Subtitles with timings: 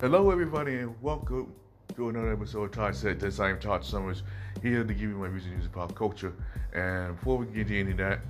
[0.00, 1.52] Hello, everybody, and welcome
[1.94, 3.38] to another episode of Todd Said This.
[3.38, 4.22] I am Todd Summers,
[4.62, 6.32] here to give you my on news and pop culture.
[6.72, 8.20] And before we get into that,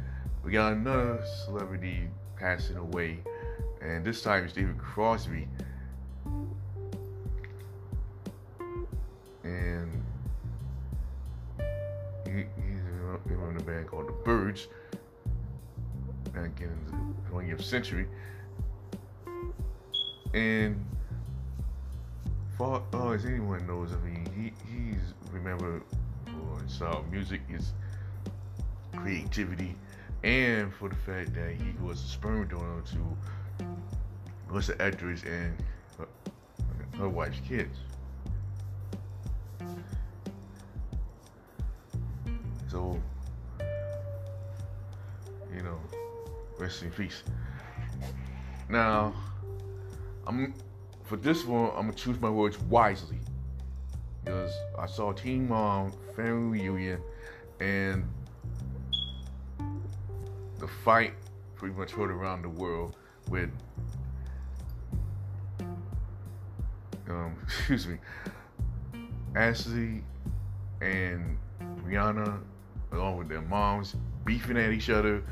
[0.42, 3.20] we got another celebrity passing away,
[3.80, 5.46] and this time it's David Crosby.
[9.45, 10.02] And
[12.27, 12.82] he, he's
[13.48, 14.66] in a band called The Byrds,
[16.34, 18.09] back in the 20th century.
[20.34, 20.84] And
[22.60, 25.82] far oh, as anyone knows, I mean, he he's remembered
[26.62, 27.73] his uh, music, his
[28.95, 29.74] creativity,
[30.24, 33.64] and for the fact that he was a sperm donor to
[34.46, 35.56] Melissa Etheridge and
[35.96, 36.06] her,
[36.98, 37.78] her wife's kids.
[42.69, 43.00] So,
[45.56, 45.78] you know,
[46.58, 47.22] rest in peace.
[48.69, 49.14] Now,
[50.27, 50.53] I'm
[51.11, 53.19] for this one, I'm gonna choose my words wisely.
[54.25, 57.03] Because I saw Teen Mom family reunion
[57.58, 58.08] and
[60.61, 61.14] the fight
[61.56, 62.94] pretty much heard around the world
[63.28, 63.50] with
[67.08, 67.98] um, excuse me
[69.34, 70.05] Ashley
[70.81, 71.36] and
[71.84, 72.38] Briana
[72.92, 75.25] along with their moms beefing at each other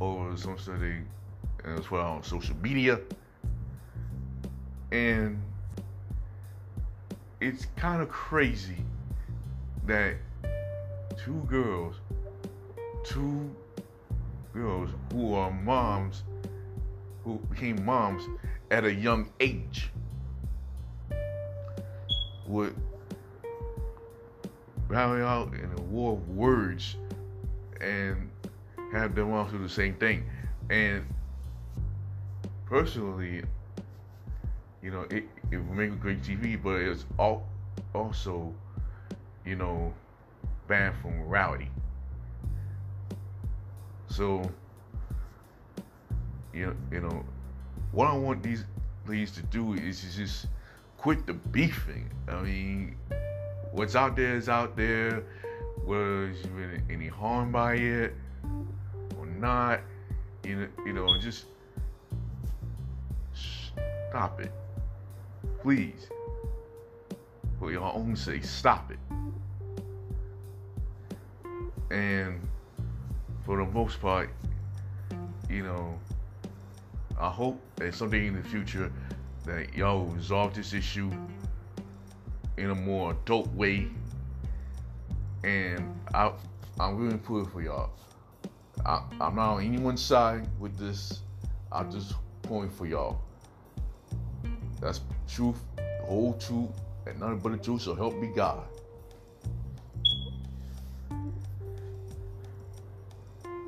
[0.00, 2.98] over some sort of as well on social media
[4.90, 5.40] and
[7.40, 8.84] it's kind of crazy
[9.86, 10.16] that
[11.24, 11.96] two girls,
[13.04, 13.50] two
[14.52, 16.24] girls who are moms,
[17.24, 18.22] who became moms
[18.70, 19.90] at a young age,
[22.46, 22.74] would
[24.88, 26.96] rally out in a war of words
[27.80, 28.30] and
[28.92, 30.24] have them all do the same thing.
[30.70, 31.04] And
[32.66, 33.42] personally,
[34.82, 37.46] you know, it, it will make a great TV, but it's all,
[37.94, 38.54] also,
[39.44, 39.92] you know,
[40.66, 41.70] banned from morality.
[44.08, 44.50] So,
[46.52, 47.24] you know, you know,
[47.92, 48.64] what I want these
[49.06, 50.46] ladies to do is just
[50.96, 52.10] quit the beefing.
[52.28, 52.96] I mean,
[53.72, 55.24] what's out there is out there.
[55.84, 58.14] Was you any harm by it
[59.18, 59.80] or not?
[60.44, 61.46] You know, you know, just
[64.10, 64.52] stop it.
[65.62, 66.08] Please,
[67.58, 68.98] for your own sake, stop it.
[71.90, 72.40] And
[73.44, 74.30] for the most part,
[75.48, 75.98] you know,
[77.18, 78.92] I hope that someday in the future
[79.44, 81.10] that y'all resolve this issue
[82.58, 83.88] in a more adult way.
[85.44, 86.32] And I,
[86.78, 87.90] I'm really pulling for y'all.
[88.84, 91.20] I, I'm not on anyone's side with this.
[91.72, 93.20] I'm just pulling for y'all.
[94.80, 95.60] That's truth,
[96.02, 96.70] whole truth,
[97.06, 98.64] and nothing but the truth, so help me God.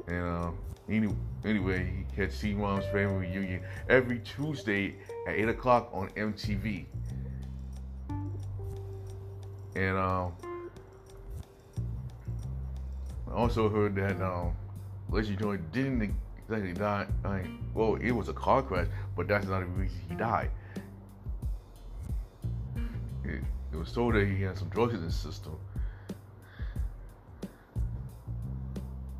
[0.06, 0.50] And uh,
[0.88, 1.08] any,
[1.44, 6.86] anyway, he catch Teen Mom's Family Reunion every Tuesday at 8 o'clock on MTV.
[9.76, 10.32] And um,
[13.28, 14.52] I also heard that um,
[15.08, 17.06] Leslie Jordan didn't exactly die.
[17.24, 20.50] I mean, well, it was a car crash, but that's not the reason he died.
[23.24, 23.42] It,
[23.72, 25.56] it was told that he had some drugs in his system.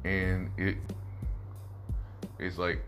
[0.05, 0.77] And it
[2.39, 2.83] it's like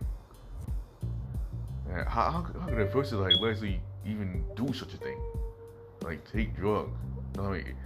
[2.06, 5.18] how, how, how could a person like Leslie even do such a thing?
[6.02, 6.96] Like take drugs.
[7.38, 7.76] I mean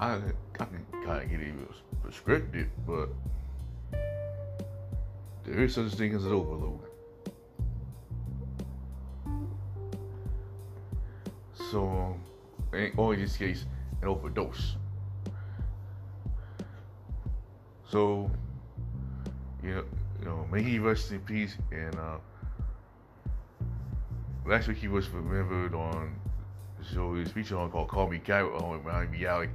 [0.00, 1.54] I, I can kind of get it
[2.02, 3.10] prescripted, but
[5.44, 6.89] there is such a thing as an overload.
[11.70, 12.16] So,
[12.96, 13.64] or in this case,
[14.02, 14.74] an overdose.
[17.88, 18.28] So,
[19.62, 19.84] you know,
[20.18, 21.56] you know, may he rest in peace.
[21.70, 22.16] And uh,
[24.46, 26.16] last week he was remembered on
[26.82, 29.50] he was featured on called Call Me Kyra on Mayim Bialik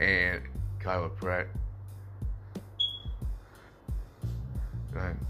[0.00, 0.42] and
[0.78, 1.48] Kyla Pratt.
[4.94, 5.26] And,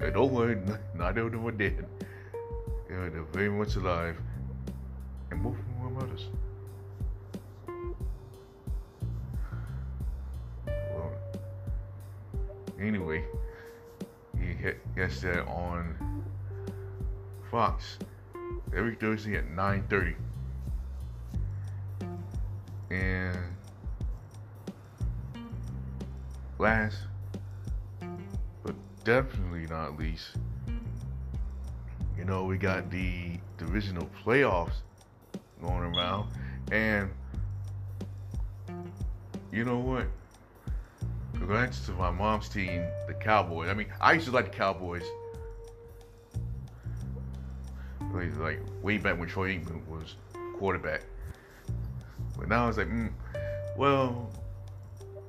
[0.00, 0.58] and don't worry,
[0.96, 1.86] neither of them are dead.
[2.88, 4.16] They're very much alive.
[5.30, 5.54] And
[5.98, 6.26] mothers.
[10.66, 11.12] Well,
[12.80, 13.24] anyway,
[14.38, 16.24] he hit yesterday on
[17.50, 17.98] Fox
[18.76, 20.14] every Thursday at 9:30.
[22.90, 23.36] And
[26.58, 26.96] last
[28.62, 28.74] but
[29.04, 30.36] definitely not least,
[32.16, 34.82] you know, we got the divisional playoffs
[35.60, 36.30] going around,
[36.70, 37.10] and
[39.52, 40.06] you know what?
[41.34, 43.68] Congrats to my mom's team, the Cowboys.
[43.68, 45.04] I mean, I used to like the Cowboys.
[48.38, 50.16] Like way back when Troy Aikman was
[50.58, 51.02] quarterback.
[52.36, 53.12] But now it's like, mm,
[53.76, 54.30] well,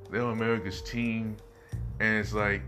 [0.10, 1.38] they're America's team,
[2.00, 2.62] and it's like,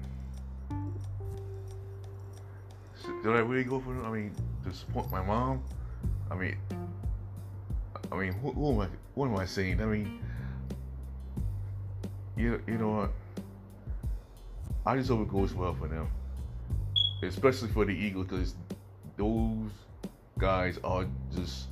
[3.24, 4.06] did I really go for them?
[4.06, 5.64] I mean, to support my mom?
[6.30, 6.58] I mean,
[8.12, 8.88] I mean, who, who am I?
[9.16, 9.82] What am I saying?
[9.82, 10.20] I mean,
[12.36, 13.12] you you know what?
[14.86, 16.10] I just hope it goes well for them,
[17.24, 18.56] especially for the Eagles, because
[19.16, 19.72] those
[20.38, 21.68] guys are just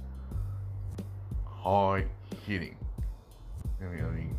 [1.45, 2.07] hard
[2.45, 2.75] hitting.
[3.81, 4.37] I mean, I mean,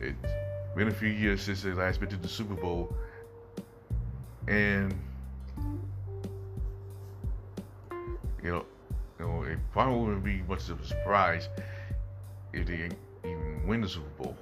[0.00, 0.32] it's
[0.74, 2.94] been a few years since they last been to the Super Bowl,
[4.46, 4.94] and
[8.42, 8.64] you know, you know,
[9.50, 11.48] it probably wouldn't be much of a surprise
[12.52, 12.88] if they
[13.24, 14.36] even win the Super Bowl.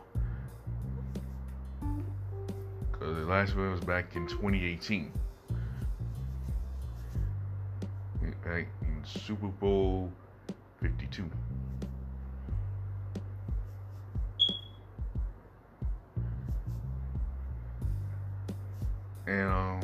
[2.92, 5.12] Because the last one was back in 2018.
[8.44, 10.10] Back in Super Bowl
[10.80, 11.28] 52.
[19.26, 19.80] And um,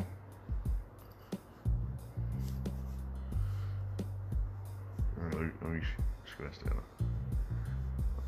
[6.53, 6.83] scratch that up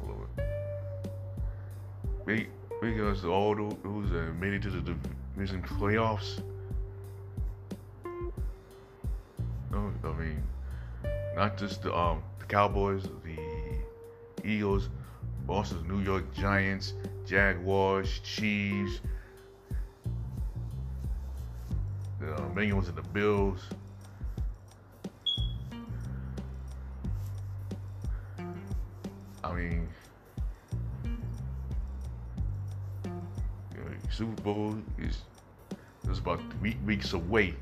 [0.02, 0.28] a little
[2.26, 2.48] bit.
[2.82, 4.96] Because all those that made it to the
[5.36, 6.42] division playoffs.
[9.72, 10.44] No, I mean,
[11.36, 13.38] not just the um the Cowboys, the
[14.44, 14.90] Eagles,
[15.48, 16.94] but New York Giants,
[17.26, 19.02] Jaguars, Chiefs.
[22.20, 23.60] The uh, Bengals and the Bills.
[29.56, 29.88] Mean,
[33.74, 35.22] you know, Super Bowl is
[36.10, 37.56] is about three weeks away,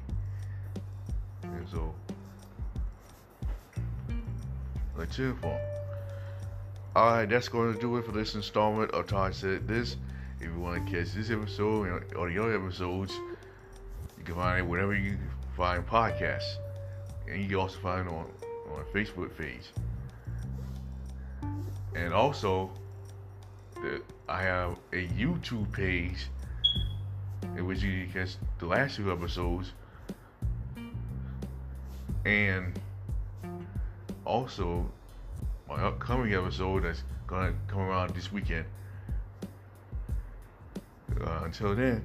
[1.44, 1.94] and so
[4.98, 5.60] let's cheer for.
[6.96, 9.98] All right, that's going to do it for this installment of Todd Said This.
[10.40, 13.14] If you want to catch this episode or the other episodes,
[14.18, 15.18] you can find it wherever you
[15.56, 16.58] find podcasts.
[17.28, 18.28] And you can also find it on,
[18.72, 19.64] on Facebook page.
[21.96, 22.72] And also,
[24.28, 26.28] I have a YouTube page
[27.56, 29.74] in which you can catch the last two episodes.
[32.26, 32.80] And
[34.26, 34.90] also,
[35.68, 38.66] my upcoming episode that's gonna come around this weekend.
[41.22, 42.04] Uh, until then,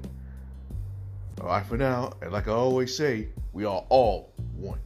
[1.40, 4.80] all right for now, and like I always say, we are all one.